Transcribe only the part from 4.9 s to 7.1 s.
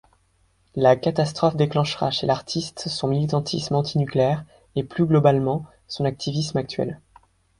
globalement son artivisme actuel.